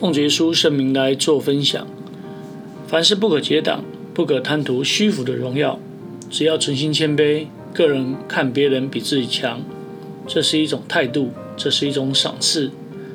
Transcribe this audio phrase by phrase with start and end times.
[0.00, 1.86] 奉耶稣圣名来做分享。
[2.88, 3.84] 凡事不可结党，
[4.14, 5.78] 不可贪图虚浮的荣耀，
[6.30, 9.60] 只要存心谦卑，个人看别人比自己强，
[10.26, 12.70] 这是一种态度，这是一种赏赐，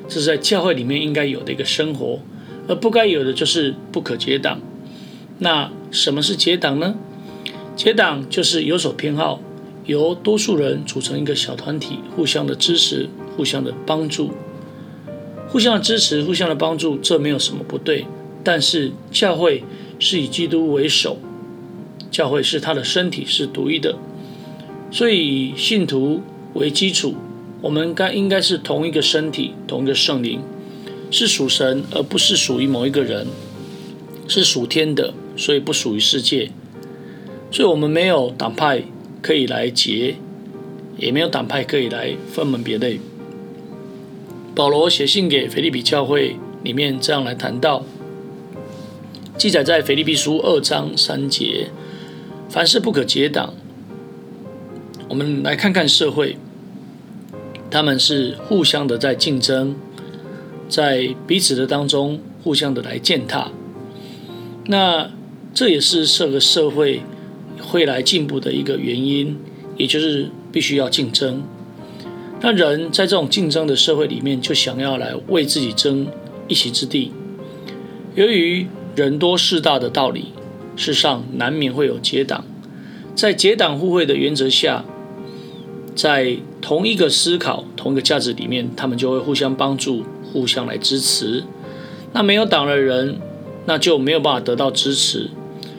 [0.06, 2.20] 这是在教会里面应该有的一个生活，
[2.68, 4.60] 而不该有的就是不可结党。
[5.40, 6.94] 那什么是结党呢？
[7.74, 9.40] 结党就是有所偏好，
[9.86, 14.30] 由多数人组成一个小团体，互相的支持，互相的帮助。
[15.56, 18.04] 互相支持，互相的帮助，这没有什么不对。
[18.44, 19.64] 但是教会
[19.98, 21.16] 是以基督为首，
[22.10, 23.96] 教会是他的身体，是独一的，
[24.90, 26.20] 所以以信徒
[26.52, 27.14] 为基础，
[27.62, 30.42] 我们该应该是同一个身体，同一个圣灵，
[31.10, 33.26] 是属神，而不是属于某一个人，
[34.28, 36.50] 是属天的，所以不属于世界。
[37.50, 38.82] 所以我们没有党派
[39.22, 40.16] 可以来结，
[40.98, 43.00] 也没有党派可以来分门别类。
[44.56, 47.84] 保罗写信给腓立比教会里面这样来谈到，
[49.36, 51.68] 记载在腓立比书二章三节，
[52.48, 53.52] 凡事不可结党。
[55.10, 56.38] 我们来看看社会，
[57.70, 59.76] 他们是互相的在竞争，
[60.70, 63.50] 在彼此的当中互相的来践踏。
[64.64, 65.10] 那
[65.52, 67.02] 这也是这个社会
[67.60, 69.38] 会来进步的一个原因，
[69.76, 71.42] 也就是必须要竞争。
[72.46, 76.06] 那人在这种竞争的社会里面，就想要来为自己争
[76.46, 77.10] 一席之地。
[78.14, 80.26] 由于人多势大的道理，
[80.76, 82.44] 世上难免会有结党。
[83.16, 84.84] 在结党互惠的原则下，
[85.96, 91.42] 在同一个思考、同一个价值里面，他们就会互相帮助、互相来支持。
[92.12, 93.18] 那没有党的人，
[93.64, 95.30] 那就没有办法得到支持。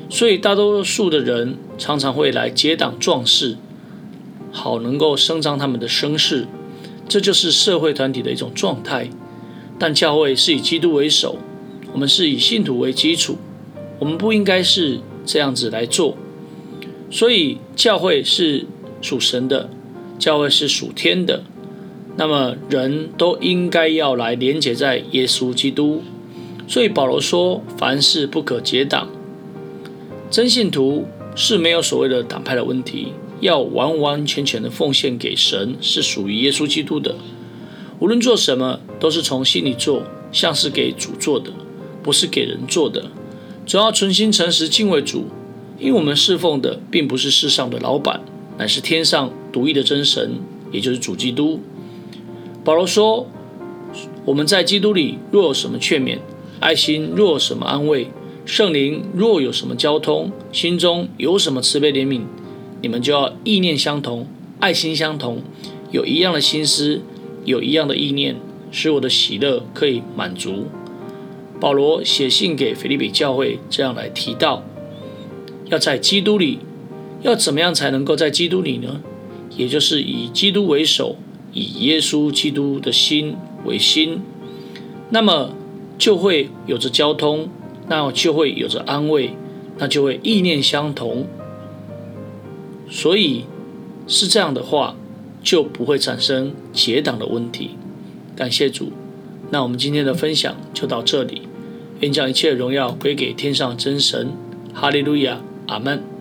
[0.10, 3.56] 所以大多数的人常常会来结党壮士。
[4.52, 6.48] 好，能够伸张他们的声势，
[7.08, 9.10] 这就是社会团体的一种状态。
[9.80, 11.38] 但教会是以基督为首，
[11.94, 13.38] 我们是以信徒为基础，
[14.00, 16.18] 我们不应该是这样子来做。
[17.12, 18.66] 所以，教会是
[19.02, 19.70] 属神的，
[20.18, 21.44] 教会是属天的。
[22.16, 26.02] 那么，人都应该要来连结在耶稣基督。
[26.68, 29.08] 所以，保罗说：“凡事不可结党。”
[30.30, 31.06] 真信徒
[31.36, 33.14] 是没有所谓的党派的问题。
[33.40, 37.16] 要完完全全的奉献给神，是属于耶稣基督的。
[38.00, 41.52] 无论做什么，都是从心里做，像是给主做的，
[42.04, 43.12] 不是给人做的。
[43.66, 45.26] 总要存心诚实敬畏主，
[45.80, 48.22] 因为我们侍奉的并不是世上的老板，
[48.58, 50.40] 乃是天上独一的真神，
[50.72, 51.60] 也就是主基督。
[52.64, 53.28] 保罗说
[54.26, 56.20] ：“我们在基督里若有什么劝勉，
[56.60, 58.10] 爱心若有什么安慰，
[58.46, 62.22] 圣灵若有什么交通，心中有什么慈悲怜悯。”
[62.82, 64.28] 你们就要意念相同，
[64.60, 65.42] 爱心相同，
[65.92, 67.02] 有一样的心思，
[67.46, 68.36] 有一样的意念，
[68.72, 70.66] 使我的喜乐可以满足。
[71.60, 74.64] 保罗写信给腓利比教会，这样来提到，
[75.66, 76.60] 要在基督里，
[77.24, 79.02] 要怎么样才能够在基督里呢？
[79.56, 81.16] 也就是以基督为首，
[81.54, 83.36] 以耶稣基督的心
[83.66, 84.22] 为心，
[85.10, 85.56] 那么
[85.98, 87.50] 就会有着交通，
[87.88, 89.32] 那就会有着安慰，
[89.80, 91.26] 那就会意念相同。
[92.90, 93.46] 所以
[94.08, 94.96] 是这样的话，
[95.44, 97.72] 就不会产生结党的问题。
[98.36, 98.92] 感谢主，
[99.52, 101.44] 那我们今天的分享就到这里。
[102.00, 104.32] 愿将一切荣耀归给天上真神。
[104.74, 106.17] 哈利路亚，阿门。